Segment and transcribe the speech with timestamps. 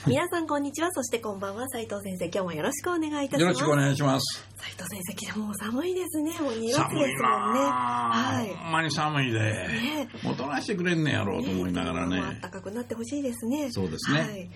[0.06, 0.90] 皆さんこんにちは。
[0.92, 1.68] そしてこんばんは。
[1.68, 3.40] 斉藤先生今日もよろしくお願いいたします。
[3.42, 4.44] よろしくお願いします。
[4.56, 6.32] 斉藤先生もう寒いですね。
[6.40, 7.20] もう2月ですもんね。
[7.60, 8.54] わはい。
[8.54, 9.38] ほんまに寒いで。
[9.40, 10.08] ね。
[10.22, 12.38] もたらしてくれんねやろうと思いながらね。
[12.40, 13.70] 暖かくなってほしいですね。
[13.70, 14.20] そうですね。
[14.20, 14.50] はい。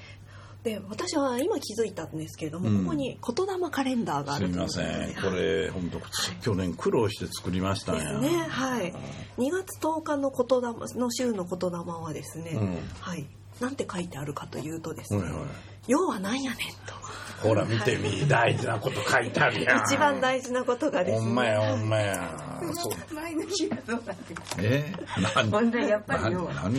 [0.62, 2.84] で私は今気づいたんですけれども、うん。
[2.84, 5.14] ここに言霊カレンダーがあすみるというません。
[5.16, 5.42] こはい。
[5.42, 6.00] れ本当
[6.40, 8.18] 去年苦労して作りましたんや。
[8.18, 8.46] ですね。
[8.48, 8.94] はい。
[9.36, 12.78] 2月10日の言霊の週の言霊はですね、うん。
[12.98, 13.26] はい
[13.60, 15.40] なんて書いてあるかというとですねはいはい
[15.86, 16.94] 「要はなんやねん」と。
[17.42, 19.82] ほら見てみ大事なこと書いてあるやん。
[19.84, 21.26] 一番大事なことがですね。
[21.26, 22.58] ほんまやほんまや。
[22.72, 23.14] そう。
[23.14, 24.34] 前の日がどうなって。
[24.34, 24.92] るえ
[25.34, 26.52] 何ほんでやっぱり要は。
[26.54, 26.72] 他の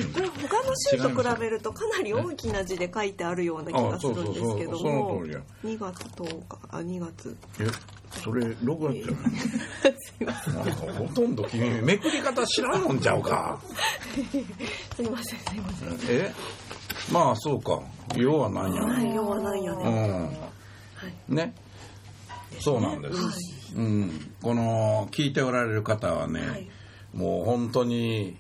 [0.76, 5.42] 週と比べるとかなり大きな字で書いてあるような気がするんですけども通りや。
[5.64, 7.38] 2月10日あ2月。
[7.60, 7.68] え？
[8.24, 13.60] それ6月じゃないなんかほとんど君めくり方知らんもんちゃうか。
[14.96, 15.98] すいませんすいません。
[16.10, 16.34] え？
[17.12, 17.82] まあそうか。
[18.16, 20.08] 要は何やはい要はなんやうね
[21.30, 21.54] んんね。
[22.60, 26.70] そうなんです、うん、この聞いておられる方はね、はい。
[27.14, 28.38] もう本当に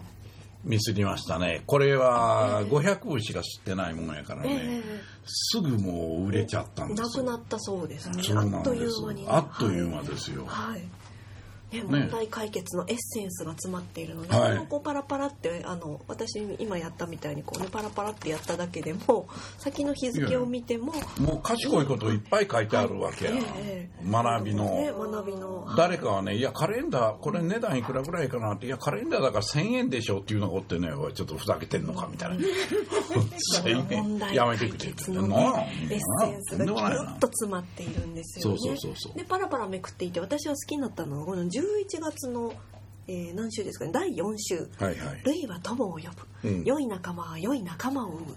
[0.66, 1.61] ミスりましたね。
[1.67, 4.83] これは500部しか知ってないものやからね、え
[5.25, 7.23] すぐもう売れちゃったんえですよ。
[7.23, 8.23] なくなったそうですね。
[8.33, 9.27] あっという間にね。
[9.30, 10.81] あっという間ですよ、はい、
[11.71, 14.67] ね、問題解決のエッセンスが詰まっているので、はい。
[14.67, 25.67] こうパラパラってあの私今やったみたいにこう、ね、パラパラってやっただけでも先の日付を見てももう賢いこといっぱい書いてあるわけや、はいええ学びの、ね、学びの。
[25.75, 32.35] 誰かはね、いや、カレンダー、これ値段いくらぐらいかなって、いや、カレンダーだから1000円でしょっていうのがおってね、ちょっとふざけてんのかみたいな。
[33.63, 38.59] 1000問円やめてくれ決の、なあね、エッセンスがぎゅっと詰まっているんですよね。
[38.59, 39.18] そうそうそうそう。
[39.18, 42.53] でパラパラめくっていて私は好きになったのはこの11月の、
[43.07, 43.91] えー何週ですかね？
[43.93, 44.55] 第4週。
[44.79, 45.99] はいはい「類は友を呼
[46.43, 46.63] ぶ、うん。
[46.63, 48.35] 良い仲間は良い仲間を生む」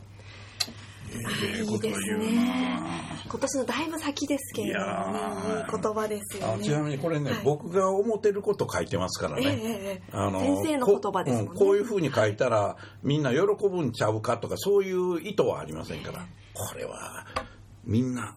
[1.11, 2.87] ええいいですこと言うねな
[3.31, 4.85] 今年のだいぶ先ですけれども。
[4.85, 6.65] いやねーいい言葉ですよあね。
[6.65, 7.41] ちなみにこれね、はい。
[7.45, 9.53] 僕が思ってること書いてますからええね。
[9.57, 11.49] ええあの先生の言葉ですね。
[11.57, 16.27] こういうふうに書いたらみんな喜ぶんちゃうかとかそういう意図はありませんから。
[16.53, 17.27] これは
[17.85, 18.37] みんな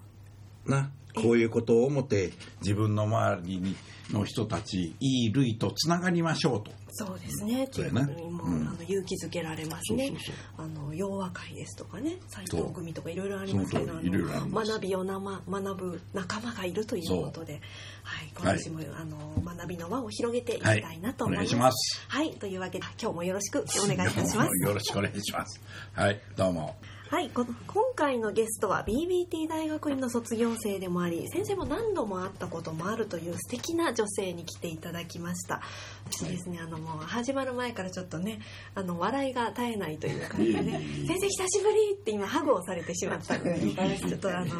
[0.66, 3.76] なこういうことを思って自分の周りに
[4.14, 6.72] の人たちいい類とつながりましょうと。
[6.94, 7.64] そうですね。
[7.64, 8.68] ってそうやないうことにも、うん。
[8.68, 10.12] あの勇気づけられますね。
[10.58, 17.62] あの洋和会ですとかね、斎藤組とかいろいろありますけど、学びをなま学ぶ仲間がいるということで、
[18.04, 21.56] はい、今年も、あの学びの輪を広げていきたいなと思います。
[21.56, 21.60] はい。
[21.62, 22.06] ます。
[22.10, 24.50] はい、というわけで今日もよろしくお願いいたします。
[24.62, 25.62] よろしくお願いします。
[25.94, 26.20] はい。
[26.36, 26.76] どうも
[27.12, 35.60] はい、この今回のゲストは BBT 大学院の卒業生でもあり先生も何度も会ったこともあるという素敵な女性に来ていただきました。
[36.06, 38.40] 私ですねあのもう始まる前からちょっとね
[38.76, 43.60] あの笑いが絶えないという感じで、ね「先生久しぶり!」って今ハグをされてしまったので
[44.00, 44.56] ちょっとあの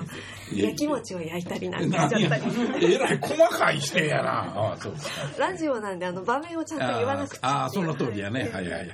[0.53, 2.95] 焼き餅を焼いたりなんかしちゃったり。
[2.95, 4.73] えらい細かい指定やな。
[4.73, 4.94] あそう
[5.40, 8.41] ラジオなんであの場面をちゃんと言わなくてあーあーその通りやね。
[8.41, 8.91] はいはいはいはい。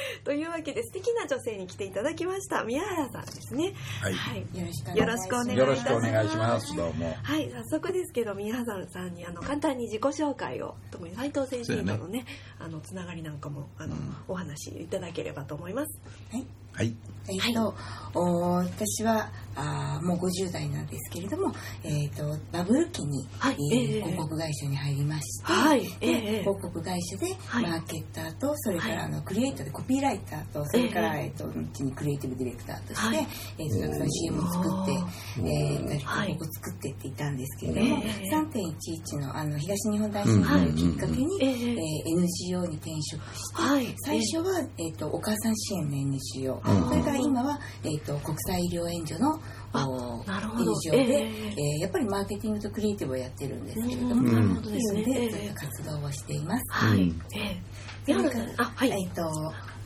[0.24, 2.64] というわけで素敵な女性に来ていただきました。
[2.64, 3.72] 宮原さんですね。
[4.02, 4.14] はい。
[4.58, 5.60] よろしくよろしくお願いいたします。
[5.60, 6.76] よろしくお願いします。
[6.76, 7.16] どうも。
[7.22, 12.24] はい、早速ですけど宮原さんにあの簡単に自己紹介を特に斉藤先生とのね
[12.58, 13.36] あのつながりなん。
[13.38, 13.96] かもあの、
[14.28, 16.00] お話いただければと思います。
[16.32, 16.94] はいはい。
[17.28, 17.74] えっと、
[18.14, 22.22] お私はあーもう50代なんですけれども、えっと
[22.52, 24.02] バブル期に、はいえーええ。
[24.02, 26.40] 広告会社に入りまして、はいでええ。
[26.42, 27.62] 広告会社ではい。
[27.64, 29.04] マーケッターとそれから、はい。
[29.06, 31.28] あのクリエイターでコピーライターとそれから、ええ。
[31.28, 33.26] っと後にクリエイティブディレクターとして、はい。
[33.58, 34.92] えーとたくさん CM を作って、
[35.38, 36.28] えー、はい。
[36.28, 38.30] 広告を作ってっていたんですけれども、ええ。
[38.30, 41.50] 3.11のあの東日本大震災をきっかけに、ええ。
[41.50, 41.76] えー
[42.06, 43.94] NGO に転職して、はい。
[44.04, 49.40] 最初は、えー、とお母さん支援の NGO、うんそれから今は、えー、と国際医療援助の
[49.72, 50.72] あおなるほど。
[50.72, 51.50] NGO で、ええ。
[51.50, 54.32] えーやっぱりマーケティングとクリエイティブをやってるんですけれども、うん。
[54.32, 56.62] なるほどですねっていうのええでそういった活動をしています。
[56.70, 57.20] はい、うん。
[57.34, 57.62] ええ。
[58.06, 59.22] 宮原さんあはい、えっ、と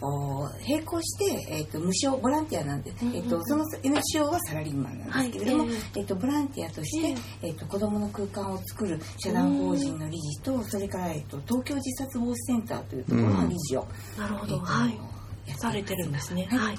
[0.03, 13.87] お並行して、えー、と無償ボランティアなんで、えー、とその NGO はサラリーマンなんですけれども、はいえー、とボランティアとして、えー、と子どもの空間を作る社団法人の理事とそれから、えー、と東京自殺防止センターというところの理事を、
[14.19, 14.88] なるほど、えーとはい。
[14.88, 15.09] やってます
[15.56, 16.46] されてるんですね。
[16.50, 16.58] はい。
[16.58, 16.78] はい、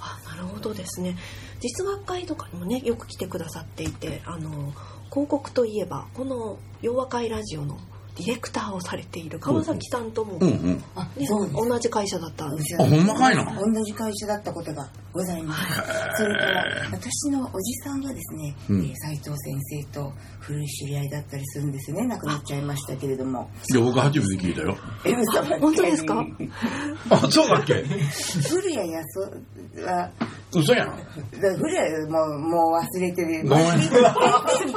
[0.00, 1.16] あなるほどですね。
[1.60, 4.72] 実話会とかにもねよく来てくださっていてあの
[5.10, 7.78] 広告といえばこの「洋和会ラジオ」の
[8.16, 10.84] ディレクターをされている川崎さんとも、うんうん。
[10.94, 11.68] あねそうです。
[11.68, 13.44] 同じ会社だったんですあほんまかいな。
[13.58, 15.62] 同じ会社だったことがございます。
[16.22, 18.80] それから私のおじさんはですね、うん。
[18.80, 22.06] えー斉藤先生と古い知り合いだったりするんですよね。
[22.06, 23.50] 亡くなっちゃいましたけれども。
[23.72, 24.76] いや僕初めて聞いたよ。
[25.06, 25.32] え嘘。
[25.40, 26.26] ばっかり本当ですか？
[27.10, 27.74] あそうだっけ？
[28.48, 29.20] 古谷やそ
[29.84, 30.10] は
[30.54, 30.88] 嘘やん。
[30.88, 31.06] だか
[31.40, 33.28] ら古谷もうもう忘れてる。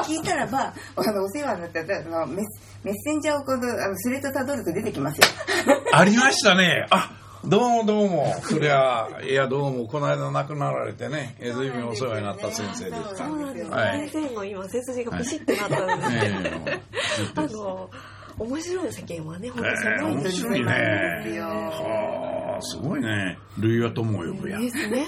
[0.04, 2.46] 聞いたらば、あのお世話になったあのメッ
[2.84, 5.28] メッセンジャーをこのあのスレッドたどると出てきますよ。
[5.92, 6.86] ありましたね。
[6.90, 7.12] あ
[7.44, 8.36] どうもどうも。
[8.42, 9.88] そりゃいやどうも。
[9.88, 11.36] この間亡くなられてね。
[11.40, 14.10] え随分お世話になった先生でしたそうなんです、はい。
[14.10, 16.12] 先生も今背筋がピシッとなったんです。
[16.12, 16.82] けど、え。
[17.36, 17.90] あの
[18.38, 21.40] 面白い世間はね本当え狭いんです面白いね。
[21.40, 23.38] はあすごいね。
[23.60, 24.60] 類は友を呼ぶや。
[24.60, 25.06] ですね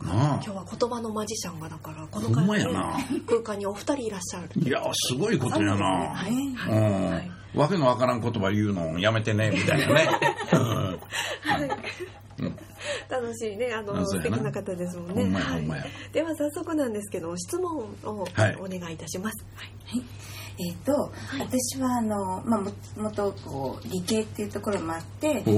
[0.00, 2.98] 今日は言葉のマジシャンがだからこの会やな。
[3.26, 4.48] 空間にお二人いらっしゃる。
[4.60, 5.84] いやすごいことやな。
[6.14, 6.32] はい。
[6.32, 7.60] うん。
[7.60, 10.08] わけのわからん言葉言うのやめてねみたいなね。
[10.52, 12.58] うん。
[13.10, 18.56] 楽しいねあの素敵な方ですもんほねでは早速なんですけど質問をはい。
[18.56, 19.64] お願いいたします、は
[19.96, 20.02] い
[20.60, 20.92] えっ、と、
[21.38, 25.54] 私はあの、まあ、ももとこう理系っていうところもあって、で先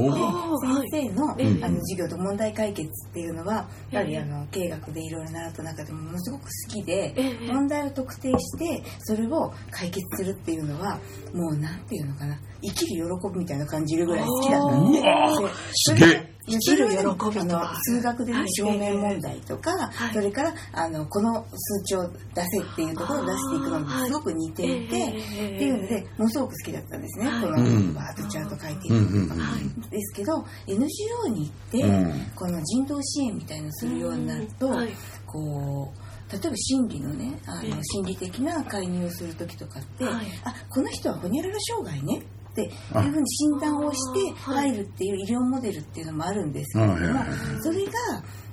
[0.91, 7.53] 生の,、うんあの授業と問題解決っていうのはやはりあの経営学でいろいろ習った中でもものすごく好きで、ええ。
[7.53, 10.99] 問題を特定してそれを解決するっていうのは
[11.33, 20.15] もうなんていうのかな生きる喜びみたいな感じるぐらい好きだったんですうわーですげえ生きる喜びと数学でねはい証明問題とか、はい。
[20.15, 27.43] それからあのこの数値を出せっていうところを出していくのにすごく似ていて、っていうのでものすごく好きだったんですね、はい。
[27.43, 27.95] このうん。
[27.95, 29.57] バーッとチャート書いていうんくのとか、
[29.91, 32.27] ですけど NGO に行って、うん。
[32.35, 34.91] この人道支援みたいのをするようになると、はい。
[35.27, 37.73] こう例えば心理のねあのええ。
[37.83, 40.27] 心理的な介入をする時とかって、はい。
[40.45, 44.71] あこの人はホニャララ障害ねっていうあふうに診断をしてはい。
[44.71, 47.15] 入るっていう医療モデルっていうのもあるんですけれども、はいはい。
[47.15, 47.29] はい
[47.63, 47.93] それが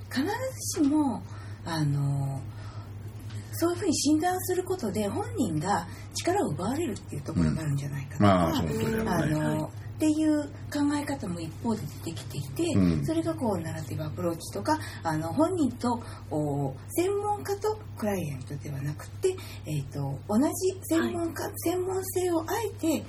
[0.09, 1.21] 必ずしも
[1.65, 2.41] あの
[3.53, 13.05] そういうふうに診断することで本人が力を奪われるっていうところがあるんじゃないかとか、まあその通りやろあうねのっていう考え方も一方で出てきていて、うん。
[13.05, 15.99] それがこうナラティブアプローチとかあの本人と
[16.29, 19.35] お専門家とクライアントではなくて、
[19.65, 20.53] えー、と同じ
[20.83, 23.03] 専門家、専門性をあえて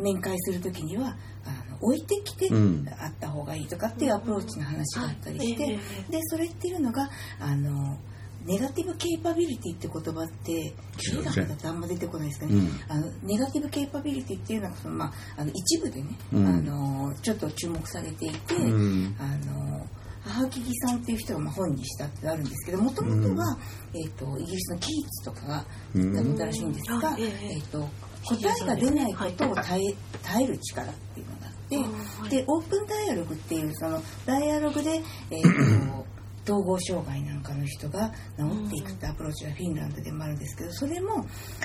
[0.00, 2.88] 面会する時にはあの置いてきてうん。
[3.00, 5.78] あった方がいいとかっていうアプローチの話があったりして、
[6.10, 7.08] でそれっていうのが
[7.38, 7.96] あの
[8.44, 12.70] ネガティブケイパビリティって言葉って経営学だとあんま出てこないですかね、うん。
[12.88, 16.46] あのネガティブケイパビリティっていうのはその、まあ、あの一部でね、うん。
[16.46, 19.16] あのちょっと注目されていて、うん。
[19.18, 19.86] あの
[20.24, 23.58] 母木木さんっていう人がまあ本にしたってあるんですけどもともとは、
[23.94, 25.64] えー、とイギリスのキーツとかが
[25.94, 26.12] うん。
[26.12, 27.58] 言ったらしいんですが、うんえええ。
[27.58, 27.88] ー、と
[28.24, 32.30] 答えが出ないことを耐え耐える力っていうのがあって、はい。
[32.30, 35.00] でオープンダイアログっていうそのダイアログで、
[35.30, 36.10] えーと
[36.44, 41.24] 統合障害なんかの人が治っていくってアプローチがフィンランドでもあるんですけどそれも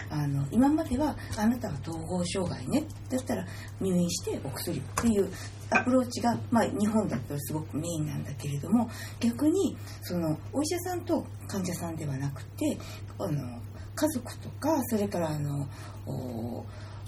[0.10, 3.46] あの今まではあなたは統合障害ねだったら
[3.80, 5.31] 入院してお薬をっていう
[5.72, 12.78] アプローチが、まあ、日本だとすごくメインなんだけれども逆にそのお医者さんと患者さんではなくて
[13.18, 13.60] あの
[13.95, 15.68] 家族とかそれからあの
[16.06, 16.66] お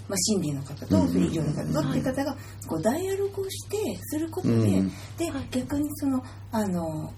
[0.08, 2.34] まあ、心理の方とうん医療の方とっていう方が
[2.66, 7.12] こうダイアログをしてすることで、うんで逆にそのあの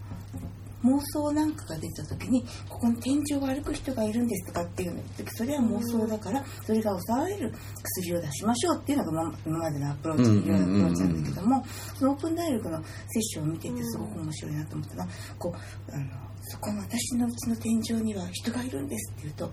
[0.82, 11.64] 妄想なんかが出た時にここに天井を歩く人がいるんですとかっていうの時それは妄想だからそれが抑える薬を出しましょうっていうのがま今までのアプローチうん医療のアプローチなんだけども
[11.98, 15.08] そのオープンダイアログのセッションを見ててすごく面白いなと思ったのは
[15.38, 19.44] こうあのそこの私のうちの天井には人がいるんですって言うと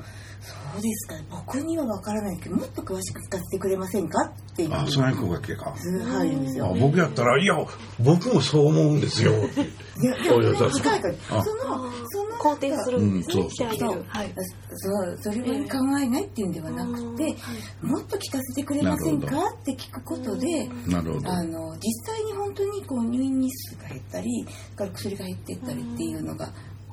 [0.41, 1.15] そうですか。
[1.29, 4.73] 僕には分からないけどもっと詳しく聞かせてくれませんかっていう。
[4.73, 5.55] あそれ声がけ。
[5.55, 6.73] か入るんですよあ。
[6.73, 7.55] 僕やったら「いや
[7.99, 13.95] 僕もそう思うんですよ」ってででもねおいからあそのその肯定するんですね、うんしてあげそう。
[13.95, 14.33] るはい。
[14.79, 17.35] そうそれは考えないっていうんではなくて、
[17.81, 21.31] もっと聞かせてくれませんかって聞くことで、なるほど。
[21.31, 26.49] あの実際に本当にこう入院日数が減ったりそれから薬が減っていったりっていうのが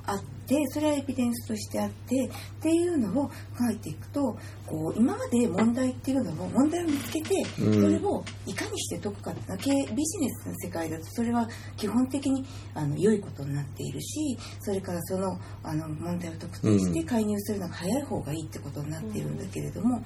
[0.07, 7.91] あってそれはエビデンスとしてあってっていうのを書いていくとこう今まで問題っていうのを問題を見つけてそうん。
[7.91, 11.47] れをいかにして解くかっていうのは経営ビジネスの世界だとそれは
[11.77, 20.03] 基本的にあの良いことになっているしそれからそのあの問題を特定して介入するのが早い方がいいってことになっているんだけれども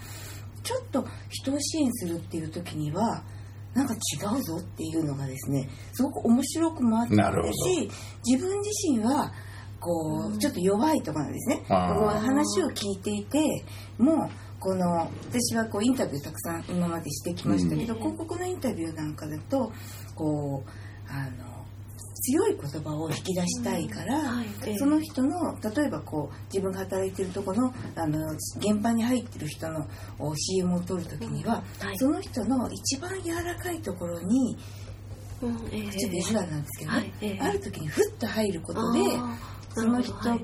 [0.63, 3.23] ちょっと人を支援するっていう時には
[3.73, 7.89] なんか違うぞっていうのがですねすごく面白くもあったし
[8.25, 9.31] 自分自身は
[9.79, 11.63] こうちょっと弱いところなんですね。
[11.67, 13.63] 話を聞いていて
[13.97, 17.99] もうこの私はこうインタビューたくさん今までしてきましたけど、うん。
[17.99, 19.71] 広告のインタビューなんかだと
[20.15, 20.69] こう
[21.11, 21.49] あの
[22.21, 24.45] 強い言葉を引き出したいから、はい。
[24.65, 24.77] ええ。
[24.77, 29.87] その人の例えばこう自分が働いてるところのあの現場に入ってる人の
[30.19, 31.97] お CM を撮るときには、はい。
[31.97, 34.57] その人の一番柔らかいところに
[35.41, 35.69] うん。
[35.71, 35.91] ええ。
[35.97, 37.13] ちょっと意地悪なんですけどね、はい。
[37.21, 37.39] ええ。
[37.39, 38.99] ある時にふっと入ることで
[39.73, 40.39] その人が、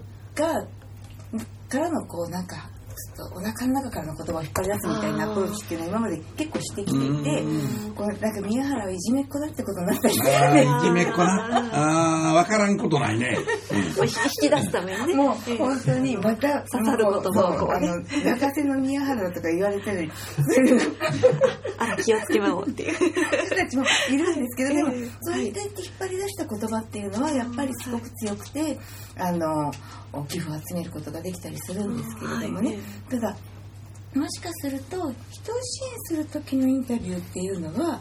[1.67, 14.10] からのこうなんかちょっとお腹の中からの言葉を引っ張り出すみたいなアプローチっていうのを今まで結構してきていてうんこうなんか宮原はいじめっ子だってことになったりあーいじめっ子なあーわからんことないね、ほどまあ引
[14.42, 15.16] き出すためにね。
[15.16, 17.60] もうええ本当にまた刺さる言葉を。
[17.60, 20.80] そうあの泣かせの宮原とか言われたりする
[21.78, 22.94] あら気をつけまおうっていう。
[22.96, 28.78] 人たちもいるんですけどでもええそういった引っ張り出した言葉っていうのはやっぱりすごく強くて
[29.18, 29.72] あの
[30.28, 32.70] 寄付を集めることができたりするんですけれどもね。
[32.70, 33.38] はいただ
[34.13, 35.12] もしかすると人を
[35.62, 38.00] 支援する時のインタビューっていうのは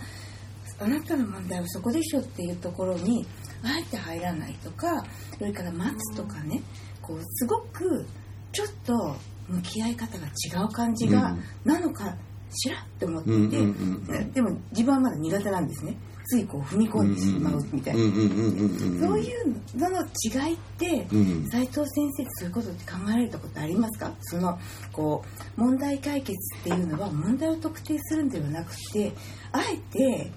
[0.79, 3.27] あなたの問題はそこでしょっていうところに
[3.63, 5.05] あえて入らないとか
[5.39, 6.63] それから待つとかね
[7.01, 8.07] こうすごく
[8.53, 9.17] ちょっと
[9.49, 12.17] 向き合い方が違う感じが、なのか
[12.51, 21.49] しらって思っていて、でも自分はまだ苦手なんですねついこう踏み込んでしまうみたいな、そういうのの違いってうん。
[21.51, 24.13] 斉藤先生ってそういうことって考えられたことありますか？
[24.23, 24.59] その
[24.93, 25.25] こ
[25.57, 29.13] う問題解決っていうのは問題を特定するんではなくて
[29.53, 30.31] あえて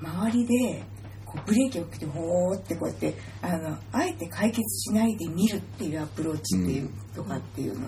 [0.00, 0.84] 周りで
[1.28, 7.86] こうブレーキをかけてほーってこうやってあのあえて解決しないで見るっていうアプローチっていうとかっていうの、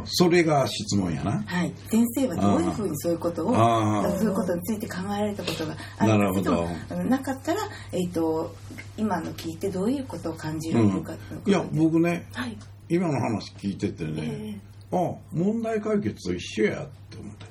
[0.00, 1.42] ああそれが質問やな。
[1.46, 6.66] はい、先生はどういうふうにそういうことをそういうことについて考えられたことがあなるほど。
[7.04, 7.60] なかったら、
[7.92, 8.52] えー、と
[8.96, 11.42] 今の聞いてどういうことを感じられるかうのを。
[11.46, 12.56] いや僕ねはい。
[12.88, 14.60] 今の話聞いててね、
[14.90, 14.96] あ
[15.32, 17.46] 問題解決と一緒やって思って、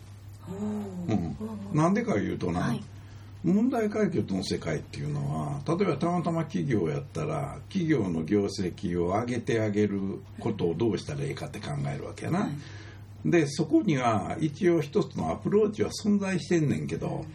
[1.72, 2.84] うん、なんでか言うとな、はい
[3.44, 13.30] 問題解決の世界っていうのは例えばたまたま企業やったら企業の業績を上げてあげることをどうしたらいいかって考えるわけやな、はい。
[13.30, 17.26] でそこには一応一つのアプローチは存在してんねんけど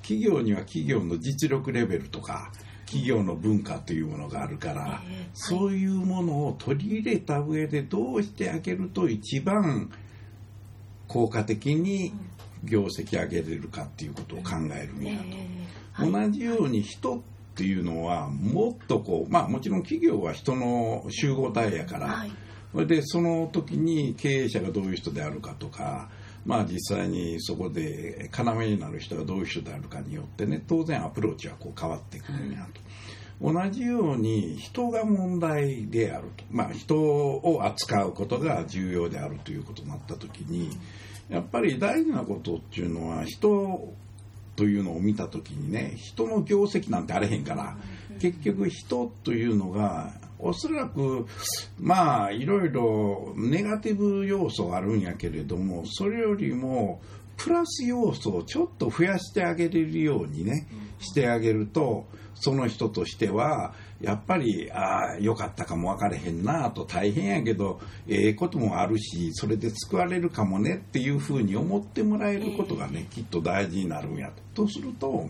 [0.00, 2.50] 企業には企業の実力レベルとか
[2.86, 9.90] 企業の文化というものがあるから、ええそういうものを取り入れた上でどうしてあげると一番
[11.06, 12.12] 効果的に
[12.64, 15.26] 業績上げれるかっていうことを考えるんやと。
[15.28, 17.20] ええ同じように人っ
[17.54, 22.32] ていうのはもっとこうまあもちろん企業は人の集合体やから、はい
[22.72, 26.08] それでその時に経営者がどういう人であるかとか
[26.44, 32.80] まあ実際にそこで要になる人がどういう人であるかによってね当然アプローチはこう変わってくるんやと。
[33.42, 40.68] 同じように人が問題であると、まあ、人を扱うことが重要であるということになった時に
[41.30, 43.94] やっぱり大事なことっていうのは人
[44.56, 47.76] というのを見た時にね人の業績なんてあれへんから
[48.20, 51.26] 結局人というのがおそらく
[51.78, 57.00] まあいろいろネガティブ要素があるんやけれどもそれよりも
[57.36, 60.66] プラス要素をちょっと増やしてあげれるようにね
[60.98, 62.06] してあげると
[62.40, 74.64] その人としてはやっぱりああよかったかも分かれへんなと大変やけどええこともあるしそれで救われるかもねっていうふうに思ってもらえることがねきっと大事になるんやと。
[74.64, 75.28] とすると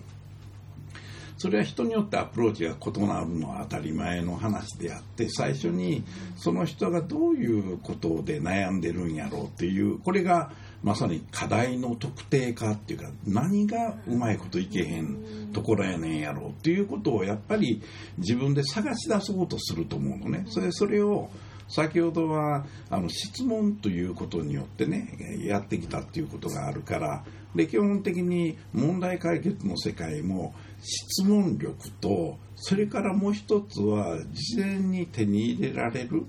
[1.41, 6.05] それは人によってアプローチが異なるのは当たり前の話であって最初に
[6.37, 17.81] その人がどういうことで悩んでるんやろうっていうこれがまさに課題の特定化っていうか何がうまいこといけへんところやねんやろうっていうことをやっぱり
[18.19, 20.45] 自分で探し出そうとすると思うのね。
[20.47, 21.31] それそれを
[21.71, 36.25] 先ほどはあの質問ということによってねやってきたっていうことがあるからで基本的に問題解決の世界も質問力とそれからもう一つは事前に手に入れられる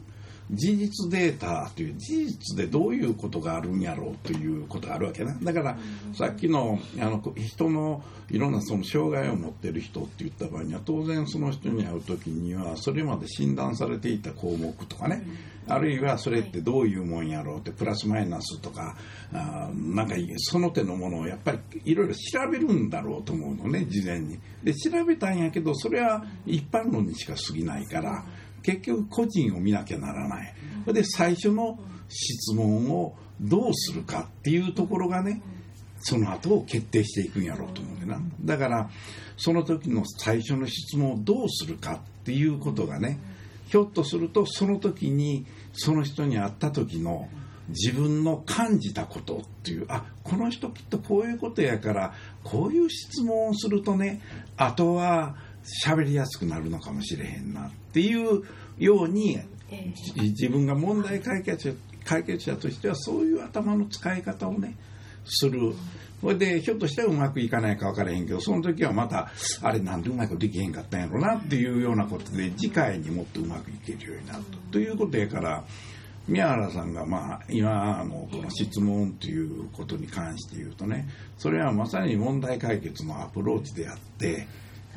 [0.52, 5.34] 事実データという事実でどういうことがあるんやろうということがあるわけな。
[5.42, 5.78] だから
[6.14, 15.26] さっきのあの人のいろんなその障害を持ってる人って言った場合には当然その人に会う時にはそれまで診断されていた項目とかね、
[15.68, 18.98] あるいはそれってどういうもんやろうってプラスマイナスとか
[19.34, 24.40] あーなんかその手のものをやっぱりいろいろ調べるんだろうと思うのね事前に。
[24.64, 28.26] で調べたんやけどそれは一般論にしか過ぎないから
[28.62, 30.54] 結局個人を見なきゃならない。
[30.86, 35.42] それで最初の質問をどうするかっていうところがね
[36.02, 38.90] その後を決定していくんやろうと思うんだよなだから
[39.38, 43.20] その時の最初の質問をどうするかっていうことがね
[43.68, 47.30] ひょっとするとその時にその人に会った時の
[47.70, 52.14] 自分の感じたことっていうあこの人きっとこういうことやから
[52.44, 54.22] こういう質問をするとね
[54.58, 55.36] あとは
[55.86, 58.44] 喋りやすくなるのかもしれへんなっていう
[58.78, 59.40] ように
[59.70, 64.76] え自分が問題解決者解決者としてはそういう頭の使い方をね
[65.26, 65.74] する
[66.20, 74.58] それでひょっとしたらうまくいかないか分からへんけどその時はまたあれなんでうまくできへんかったんやろなっていうようなことで次回にもっとうまくいけるようになると。
[74.72, 75.64] ということやから
[76.28, 84.48] 宮原さんがまあ今のこの質問ということに関して言うとねそれはまさに問題解決のアプローチであって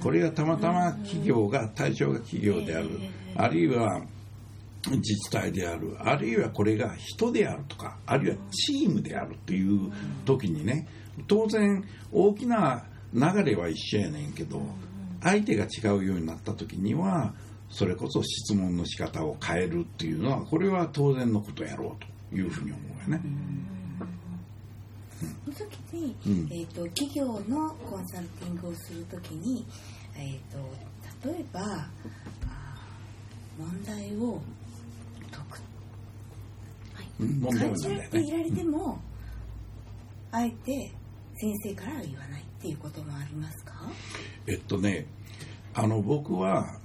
[0.01, 2.91] これがたまたま企業が対象が企業である
[3.37, 4.03] あるいは
[4.87, 9.91] 自治体であるあるいはこれが人であるとかあるいはチームであるという
[10.25, 10.87] 時にね
[11.27, 12.85] 当然大きな
[13.15, 14.61] 流れは一緒やねんけど
[15.23, 17.33] 相手が違うようになった時には
[17.71, 23.23] それこそ質問の仕方を変えるっていうのはこれは当然のことやろうというふうに思うよね。
[25.95, 26.49] その時に、うん。
[26.53, 29.67] えー、と企業のコンサルティングをする時に、
[30.17, 31.89] えー、と例えば
[33.59, 34.43] 問題を
[35.31, 35.63] 解く。
[37.47, 38.03] は感じら。
[38.03, 38.99] れていられても、
[40.33, 40.93] あえて
[41.37, 43.73] 先生からは言わないっていうこともありますか？
[44.47, 45.07] えっとね
[45.75, 46.79] あの僕は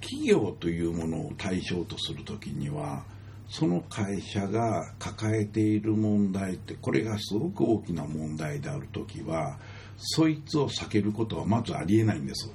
[0.00, 3.04] 企業というものを対象とするときには
[3.50, 9.58] その会社が抱えている問題ってこれがすごく大きな問題であるときは
[9.98, 12.50] そいつを避けることはまずありえないんです。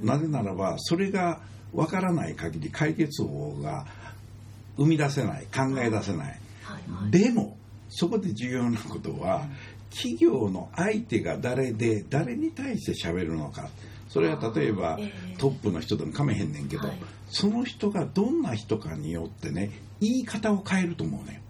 [0.00, 1.40] なぜならばそれが
[1.72, 3.86] わからない限り解決法が
[4.76, 6.40] 生み出せない考え出せない。
[6.62, 7.56] はいはいでも
[7.90, 9.46] そこで重要なことは
[9.90, 13.68] 企業の相手が誰で誰に対して喋るのか
[14.14, 15.36] それは例えばええ。
[15.38, 16.96] トップの人でもかめへんねんけど、はい。
[17.30, 21.42] その人がどんな人かによってね言い方を変えると思うね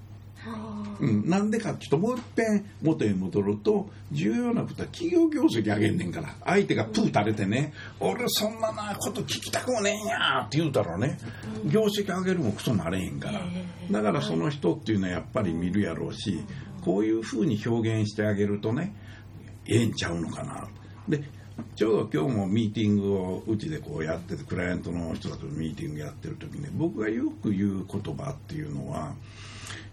[0.47, 11.19] あうん、なんでかっていうともう一遍元に戻ると重要なことは企業業績上げんねんから相手がプー垂れてね「俺そんななこと聞きたくもねえんや」って言うたらね
[11.67, 13.41] 業績上げるもクソなれへんから。
[13.41, 13.93] ええ。
[13.93, 16.43] だからその人っていうのはやっぱり見るやろうし
[16.83, 18.95] こういうふうに表現してあげるとね
[19.67, 20.69] ええんちゃうのかな。
[21.09, 21.23] で
[21.77, 29.15] ちょうど今日もミーティングをうちでこうやっててクライアントの人たちとミーティングやってる時に僕がよく言う言葉っていうのは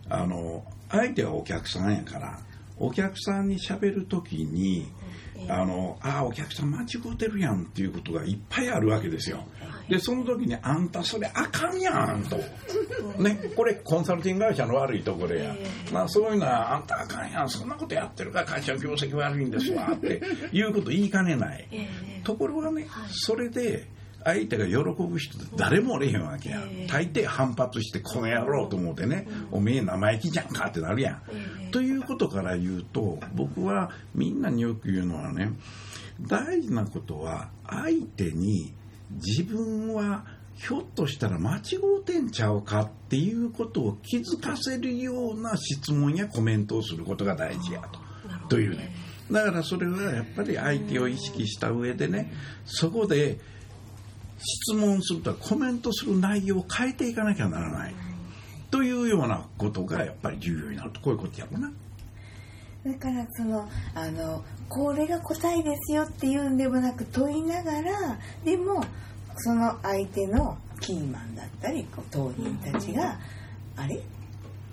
[0.10, 2.40] あの相手はお客さんやから
[2.78, 4.92] お客さんに喋る時に
[5.48, 9.44] あのああお客さん間違うてるやんっていうことがいっぱいあるわけですよ
[9.92, 12.38] でその時にあんたそれあかんやんと。
[13.22, 15.54] ねこれコンサルティング会社の悪いところや、
[15.92, 17.50] まあ、そういうのはあんたあかんやん。
[17.50, 20.22] そんなことやってるから会社の業績悪いんですわって
[20.54, 21.68] いうこと言いかねない。
[21.72, 22.22] ええ。
[22.24, 23.10] ところがね、はい。
[23.12, 23.90] それで
[24.24, 31.72] 相手が喜ぶ人って誰もおれへんわけや大抵反発してこの野郎と思ってね、おめえ生意気じゃんかってなるやん、ええ。
[31.72, 35.52] ということから言うと僕はみんなによく言うのはね
[36.22, 38.74] 大事なことは相手に
[39.16, 48.00] 自分はひょっとしたら間違うてんちゃうかっていうことを気づかせるような質問やコメントをすることが大事やと。
[48.48, 48.94] というね。
[49.32, 52.34] だからそれはやっぱり相手を意識した上でね
[52.66, 53.40] そこで
[54.40, 57.96] 質問するとかコメントする内容を変えていかなきゃならない。
[58.70, 61.02] というようなことがやっぱり重要になると。
[61.02, 61.72] こういうことやろうな。
[62.86, 68.84] だからそのあのこれが答えですよっていうんでもなく問いながらでも
[69.38, 73.20] その相手のキーマンだったりこう当人たちが、
[73.76, 73.96] あれ？
[73.96, 74.00] っ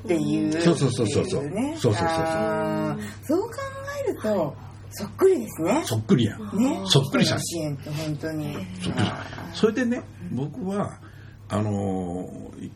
[0.06, 1.94] ていう、そうそうそうそうそうそうそうそう
[3.24, 3.56] そう考
[4.04, 4.56] えると、
[4.90, 6.56] そっくりですねそっくりやん。
[6.56, 9.04] ねそっくりさん支援って本当にそっくり
[9.52, 10.98] それでね僕は
[11.50, 12.28] あの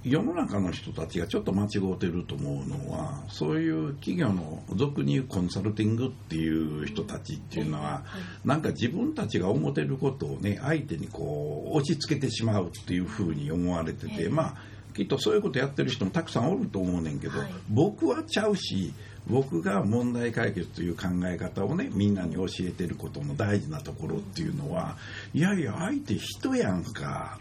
[0.03, 8.03] 世の中の人たちがちょっと間違うてると思うのはそういう企業の俗に言うコンサルティングっていう人たちっていうのは
[8.45, 14.57] なんか自分たちが思ってることをね相手にこう押し付けてしまうっていうふうに思われててまあ
[14.95, 17.49] きっとそういうことやってる人もたくさんおると思うねんけど、はい。
[17.71, 18.93] 僕はちゃうし
[19.27, 24.97] 僕が問題解決という考え方をねみんなに教えてることの大事なところっていうのは
[25.33, 27.39] いやいや相手人やんか、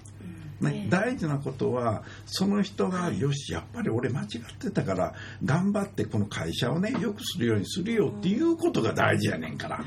[0.62, 4.28] ね、大事なことはその人がよしやっぱり俺間違っ
[4.60, 9.84] てたから頑張ってこの会社をね良くするようにするよっていうことが大事やねんから。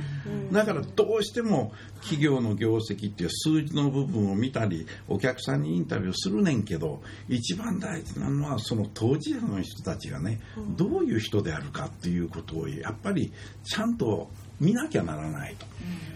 [0.51, 10.41] だからどうしても企業の業績っていう数字の部分を見たりお客さんにインタビューするねんけど一番大事なのはその当事者の人たちがね
[10.77, 13.33] どういう人であるかっていうことをやっぱり
[13.63, 14.29] ちゃんと
[14.61, 15.67] 見なきゃならないと。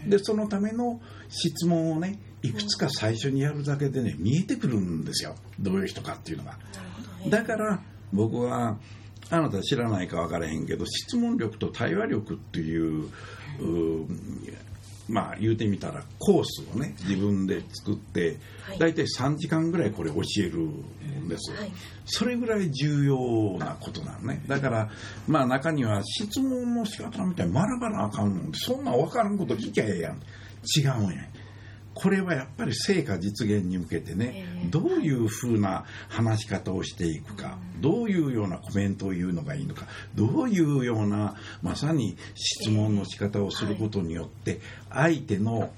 [0.09, 5.35] でそのための質問をねいくつか最初にやるだけでね見えてくるんですよ。
[5.59, 6.59] どういう人かっていうのが。
[7.29, 7.81] だから
[8.13, 8.79] 僕は
[9.31, 13.11] あなた知らないか分からへんけど質問力と対話力っていうう
[15.09, 18.79] まあ言うてみたらコースをね自分で作ってはい。
[18.79, 21.73] 大体3時間ぐらいこれ教えるんです、はい。
[22.05, 24.43] それぐらい重要なことなのね。
[24.47, 24.91] だから
[25.27, 30.21] まあ中には質問の仕方みたいに学ばなあかんのそんなん分からんこと聞きゃええやん。
[30.77, 31.23] 違うんや
[32.01, 34.69] これはやっぱり成果実現に向けてね、ええ。
[34.69, 45.73] どういうふうな話し方をしていくか、どういうようなコメントを言うのがいいのかどういうようなまさに質問の仕方をすることによって相手の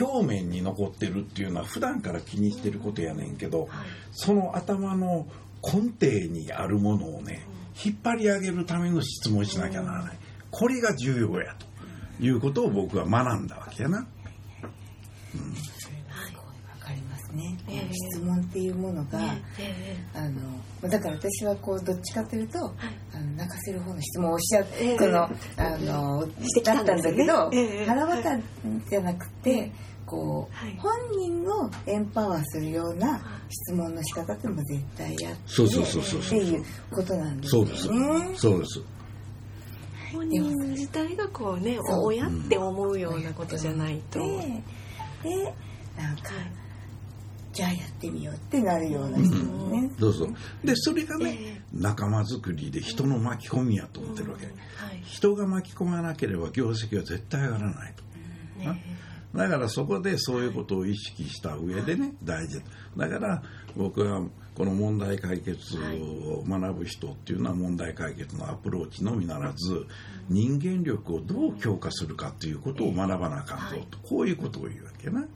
[0.00, 3.68] 表面に残ってるっていうのは普段から気にしてることやねんけど、
[4.12, 5.26] その頭の
[5.62, 7.46] 根底にあるものをね
[7.84, 10.16] 引っ張り上げるための質問をしなきゃならない。
[10.50, 11.66] これが重要やと
[12.24, 14.06] いうことを僕は学んだわけやな。
[15.34, 15.90] す
[16.32, 16.44] ごい。
[16.84, 17.94] わかりますね、ええ。
[18.12, 24.98] 質問っていうものが、えあのだから私はこうどっちかというと、あの泣かせる方の質問をしちゃう、ええ。
[24.98, 25.30] このあ
[25.78, 28.38] のしてきたんだったんですねだけど、ええ腹渡
[28.90, 29.72] じゃなくて、
[30.04, 30.76] こう、はい。
[30.76, 33.18] 本人をエンパワーするような
[33.48, 37.90] 質問の仕方っていうのも絶対やってそうそうそうそうっていうことなんですよそうです。
[37.90, 37.98] ね。
[38.36, 38.82] そうです。
[40.12, 44.62] 本人自体がこうね親って思うようなことじゃないと、で
[45.24, 45.54] で
[45.96, 46.30] なんか、
[47.52, 50.28] じゃあやってみようってなるような人もね、どうぞ。
[50.62, 54.50] でそれがね、え仲間づくりで人の巻き込みやと思ってるわけ、は
[54.92, 55.02] い。
[55.04, 58.02] 人が巻き込まなければ業績は絶対上がらないと。
[58.60, 58.82] ね
[59.34, 62.62] だからそこでそういうことを意識した上でね大事。
[62.96, 63.42] だから
[63.76, 64.22] 僕は
[64.54, 69.86] この問題解決を学ぶ人っていうのは問題解決のアプローチのみならず
[70.28, 73.98] 人間力をどう強化するかということを学ばなあかんぞと。
[74.08, 75.26] こういうことを言うわけな。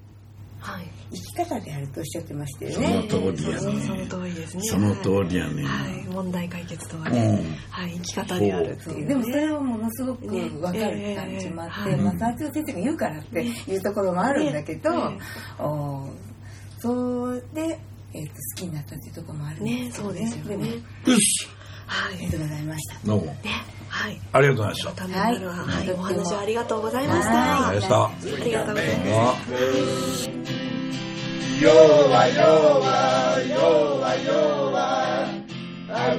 [0.61, 0.91] はい。
[1.11, 3.09] 生き方であるとおっしゃってましたよそのね。
[3.09, 4.63] 通りやそうそねの通りですね。
[4.65, 5.65] その通りやね。
[5.65, 7.57] はい、問題解決とはうね、ん。
[7.71, 11.97] はい、生き方であるっていう、ね、でもそれはものすごく分かる感じもあって、ね。
[11.97, 15.19] ええまあ、三条先生が言うからっていうところもあるんだけど、ね。
[15.59, 16.09] お
[16.81, 17.79] そうで、
[18.15, 19.85] えー、と好きになったっていうところもあるんね。
[19.85, 20.57] ですそうですよね。
[20.57, 21.49] もよし。
[21.87, 22.15] はい。
[22.15, 23.07] ありがとうございました。
[23.07, 23.27] どうも。
[23.27, 23.39] ね。
[23.89, 24.21] はい。
[24.33, 25.05] ありがとうございました。
[25.05, 25.19] は。
[25.19, 25.31] は
[25.83, 25.87] い。
[25.87, 27.77] い、お話をありがとうございました、はい。
[27.79, 27.81] あ
[28.45, 29.57] りがとうございましたあり
[33.49, 35.33] がとうございます
[35.91, 36.15] あ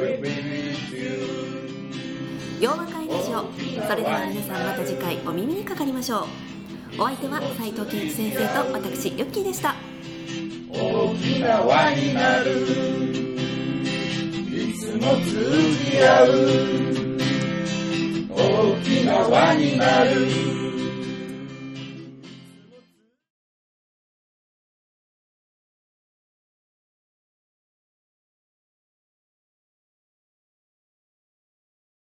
[2.59, 3.45] 洋和会ラジオ
[3.87, 9.75] それでは皆さんまた次回お耳にかかりましょうお相手は斉藤健一先生と私ユッキーでした
[10.71, 12.51] 大きな輪になる
[14.51, 16.27] いつも通じ合う
[18.31, 20.58] 大きな輪になる